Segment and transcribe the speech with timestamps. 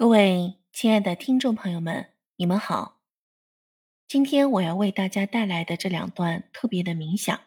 [0.00, 3.02] 各位亲爱的听众朋友们，你们好。
[4.08, 7.38] 今天我要为大家带来的这两段特别的冥想，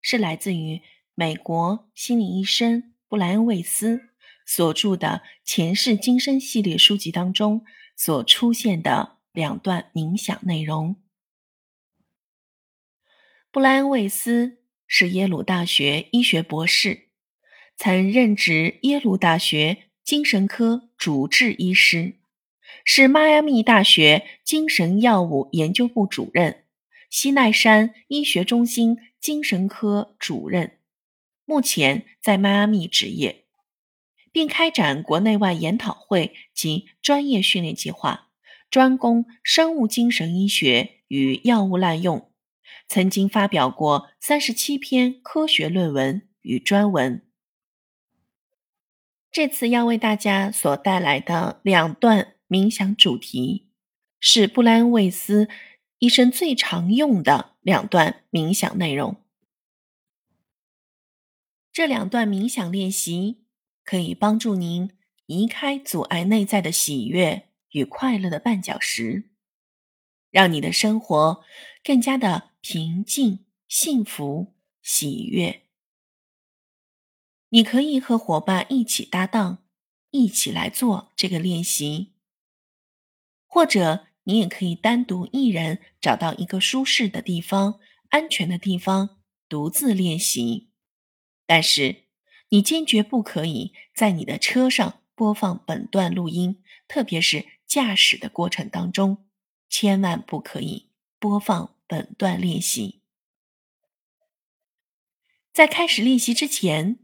[0.00, 0.80] 是来自于
[1.14, 4.08] 美国心理医生布莱恩·魏斯
[4.46, 7.62] 所著的《前世今生》系列书籍当中
[7.94, 10.96] 所出现的两段冥想内容。
[13.50, 17.10] 布莱恩·魏斯是耶鲁大学医学博士，
[17.76, 19.90] 曾任职耶鲁大学。
[20.04, 22.16] 精神科主治医师，
[22.84, 26.64] 是迈阿密大学精神药物研究部主任、
[27.08, 30.78] 西奈山医学中心精神科主任，
[31.44, 33.44] 目前在迈阿密执业，
[34.32, 38.30] 并开展国内外研讨会及专业训练计划，
[38.70, 42.30] 专攻生物精神医学与药物滥用，
[42.88, 47.22] 曾经发表过三十七篇科学论文与专文。
[49.32, 53.70] 这次要为大家所带来的两段冥想主题，
[54.20, 55.48] 是布莱恩·魏斯
[55.98, 59.16] 一生最常用的两段冥想内容。
[61.72, 63.46] 这两段冥想练习
[63.82, 64.90] 可以帮助您
[65.24, 69.30] 移开阻碍内在的喜悦与快乐的绊脚石，
[70.30, 71.42] 让你的生活
[71.82, 74.52] 更加的平静、幸福、
[74.82, 75.61] 喜悦。
[77.54, 79.62] 你可以和伙伴一起搭档，
[80.10, 82.14] 一起来做这个练习，
[83.46, 90.70] 或者你也可以单独一人找到一个舒适的地方、安全的地方独自练习。
[91.44, 92.04] 但是，
[92.48, 99.26] 你坚决不可以在你的车上播放本段录音，特别是驾驶的过程当中，
[99.68, 103.02] 千万不可以播放本段练习。
[105.52, 107.00] 在开始练习之前。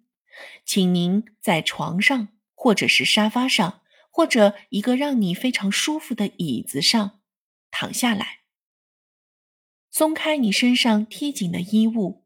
[0.64, 7.20] 请您在床上，或者是沙发上，或者一个让你非常舒服的椅子上
[7.70, 8.40] 躺下来，
[9.90, 12.24] 松开你身上贴紧的衣物，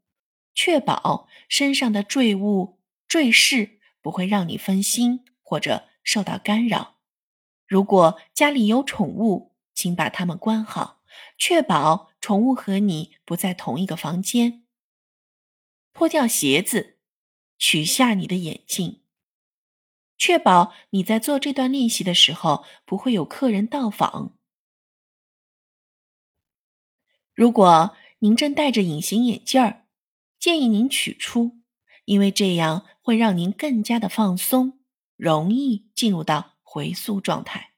[0.54, 6.96] 确保身上的坠物坠饰不会让你分心或者受到干扰。
[7.66, 11.02] 如果家里有宠物，请把它们关好，
[11.38, 14.64] 确保宠物和你不在同一个房间。
[15.92, 16.98] 脱掉鞋子。
[17.62, 19.02] 取下你的眼镜，
[20.18, 24.36] 确保你在做这段练习的时候不会有客人到访。
[27.32, 29.86] 如果您正戴着隐形眼镜儿，
[30.40, 31.60] 建议您取出，
[32.04, 34.80] 因为这样会让您更加的放松，
[35.14, 37.74] 容易进入到回溯状态。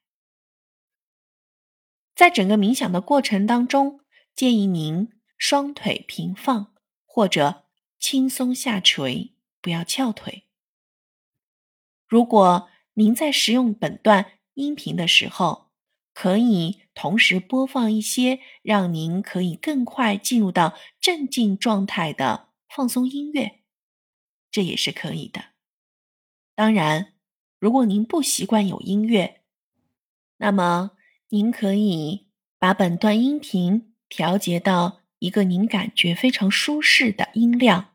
[2.14, 4.00] 在整个冥想的过程当中，
[4.34, 6.74] 建议您双腿平放
[7.04, 7.66] 或者
[7.98, 9.33] 轻松下垂。
[9.64, 10.44] 不要翘腿。
[12.06, 15.70] 如果您在使用本段音频的时候，
[16.12, 23.62] 可以同时播放一些让您可以更快进入到镇静状态的放松音乐，
[24.50, 25.46] 这也是可以的。
[26.54, 27.14] 当然，
[27.58, 29.40] 如果您不习惯有音乐，
[30.36, 30.90] 那么
[31.30, 37.93] 您可以把本段音频调节到一个您感觉非常舒适的音量。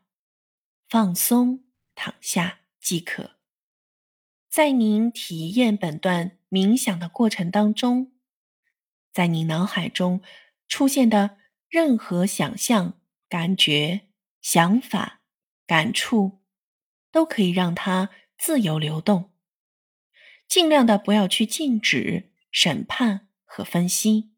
[0.90, 1.62] 放松，
[1.94, 3.36] 躺下即可。
[4.48, 8.10] 在您体验本段冥想的过程当中，
[9.12, 10.20] 在你脑海中
[10.66, 14.08] 出现的任何想象、感觉、
[14.42, 15.20] 想法、
[15.64, 16.40] 感触，
[17.12, 19.30] 都可以让它自由流动。
[20.48, 24.32] 尽量的不要去禁止、审判和分析，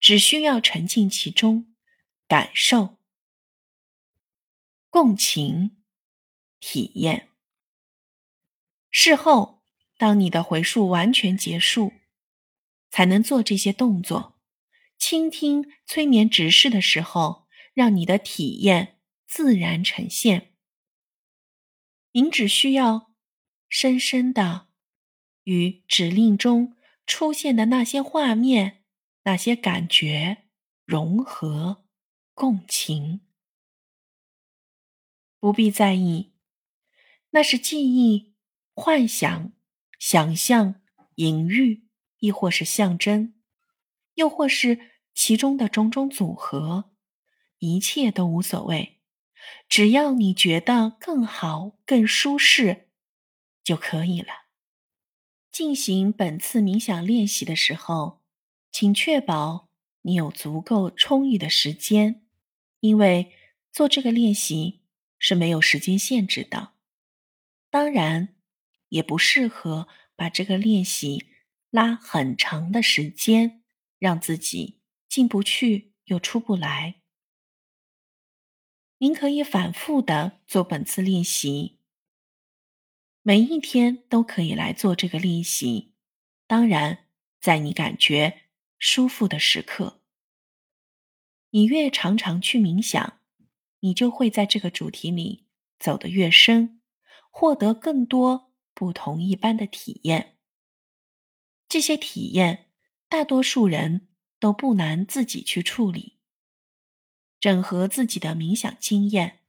[0.00, 1.72] 只需要沉浸其中，
[2.26, 2.97] 感受。
[5.00, 5.76] 共情、
[6.58, 7.28] 体验。
[8.90, 9.62] 事后，
[9.96, 11.92] 当你的回溯完全结束，
[12.90, 14.40] 才能做这些动作。
[14.98, 20.56] 倾听催眠指示的时候，让你的体验自然呈现。
[22.10, 23.12] 您只需要
[23.68, 24.66] 深深的
[25.44, 28.82] 与指令中出现的那些画面、
[29.22, 30.48] 那些感觉
[30.84, 31.84] 融合、
[32.34, 33.20] 共情。
[35.40, 36.32] 不必在意，
[37.30, 38.34] 那是记忆、
[38.74, 39.52] 幻想、
[39.98, 40.80] 想象、
[41.14, 41.84] 隐喻，
[42.18, 43.34] 亦或是象征，
[44.14, 46.90] 又或是其中的种种组合，
[47.58, 49.00] 一切都无所谓，
[49.68, 52.88] 只要你觉得更好、更舒适
[53.62, 54.28] 就可以了。
[55.52, 58.22] 进行本次冥想练习的时候，
[58.72, 59.68] 请确保
[60.02, 62.26] 你有足够充裕的时间，
[62.80, 63.32] 因为
[63.72, 64.82] 做这个练习。
[65.18, 66.74] 是没有时间限制的，
[67.70, 68.36] 当然，
[68.88, 71.26] 也不适合把这个练习
[71.70, 73.62] 拉很长的时间，
[73.98, 77.02] 让自己进不去又出不来。
[78.98, 81.78] 您可以反复的做本次练习，
[83.22, 85.94] 每一天都可以来做这个练习。
[86.46, 87.06] 当然，
[87.40, 88.48] 在你感觉
[88.78, 90.00] 舒服的时刻，
[91.50, 93.17] 你越常常去冥想，
[93.80, 95.46] 你就会在这个主题里
[95.78, 96.80] 走得越深，
[97.30, 100.36] 获得更多不同一般的体验。
[101.68, 102.70] 这些体验，
[103.08, 104.08] 大多数人
[104.40, 106.18] 都不难自己去处理。
[107.40, 109.40] 整合自己的冥想经验，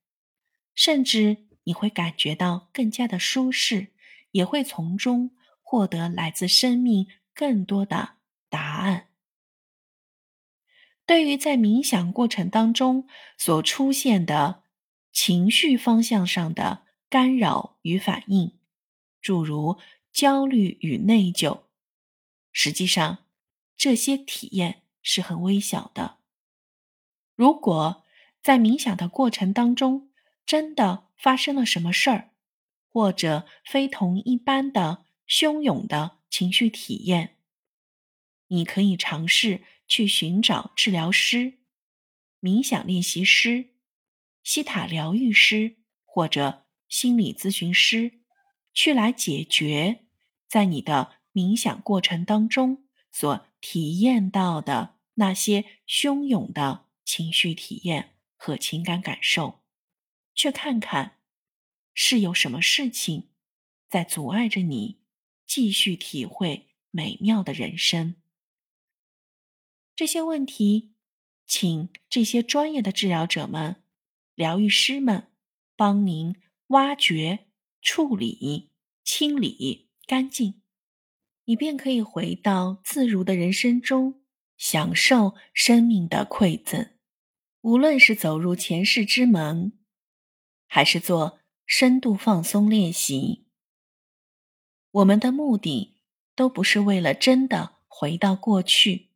[0.75, 3.94] 甚至你会感觉到更加的舒适，
[4.32, 8.18] 也会从中获得来自生命更多的
[8.48, 9.09] 答案。
[11.10, 14.62] 对于在冥想过程当中所出现的
[15.12, 18.60] 情绪方向上的干扰与反应，
[19.20, 19.80] 诸如
[20.14, 21.64] 焦虑与内疚，
[22.52, 23.26] 实际上
[23.76, 26.20] 这些体验是很微小的。
[27.34, 28.04] 如果
[28.44, 30.12] 在冥想的过程当中
[30.46, 32.30] 真的发生了什么事儿，
[32.88, 37.38] 或者非同一般的汹涌的情绪体验，
[38.50, 41.59] 你可以尝试去寻找治疗师、
[42.39, 43.74] 冥想练习师、
[44.41, 48.21] 西塔疗愈师或者心理咨询师，
[48.74, 50.06] 去来解决
[50.47, 56.86] 在你的冥想过程当中所体验到的那些汹涌的。
[57.09, 59.63] 情绪体验和情感感受，
[60.36, 61.18] 去看看
[61.91, 63.31] 是有什么事情
[63.89, 65.01] 在阻碍着你
[65.47, 68.13] 继续体会美妙的人生。
[70.00, 70.94] 这些问题，
[71.46, 73.84] 请这些专业的治疗者们、
[74.34, 75.28] 疗愈师们
[75.75, 76.38] 帮您
[76.68, 77.48] 挖掘、
[77.81, 78.72] 处理、
[79.04, 80.62] 清理干净，
[81.44, 84.22] 你便可以回到自如的人生中，
[84.56, 86.92] 享受生命的馈赠。
[87.60, 89.74] 无论是走入前世之门，
[90.66, 93.48] 还是做深度放松练习，
[94.92, 95.98] 我们的目的
[96.38, 99.09] 都不是为了真的回到过去，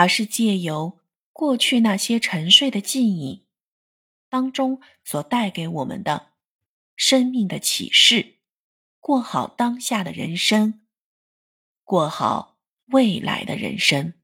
[0.00, 0.98] 而是借由
[1.30, 3.44] 过去那些沉睡的记忆
[4.30, 6.30] 当中所带给我们的
[6.96, 8.36] 生命的启示，
[8.98, 10.80] 过好当下的人生，
[11.84, 12.56] 过好
[12.86, 14.14] 未来的人生。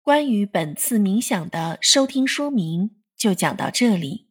[0.00, 4.30] 关于本次冥想的收听说明就讲到这里。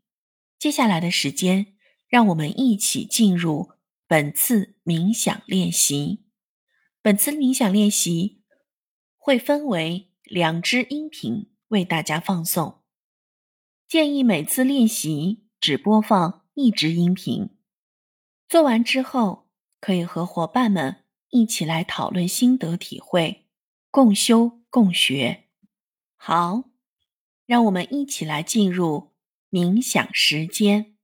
[0.57, 1.75] 接下来的时间，
[2.07, 3.73] 让我们一起进入
[4.07, 6.25] 本次冥想练习。
[7.03, 8.41] 本次冥想练习
[9.17, 12.81] 会分为两支音频为大家放送，
[13.87, 17.49] 建议每次练习只播放一支音频。
[18.49, 19.47] 做完之后，
[19.79, 23.45] 可以和伙伴们一起来讨论心得体会，
[23.91, 25.49] 共修共学。
[26.15, 26.71] 好，
[27.45, 29.13] 让我们一起来进入
[29.51, 30.94] 冥想时间。